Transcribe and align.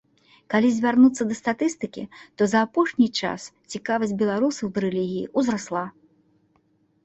Калі 0.51 0.69
звярнуцца 0.77 1.27
да 1.31 1.35
статыстыкі, 1.41 2.03
то 2.41 2.49
за 2.55 2.63
апошні 2.69 3.07
час 3.21 3.41
цікавасць 3.77 4.17
беларусаў 4.25 4.67
да 4.79 4.87
рэлігіі 4.89 5.31
ўзрасла. 5.41 5.89